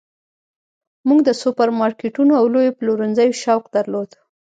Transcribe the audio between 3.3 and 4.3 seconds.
شوق درلود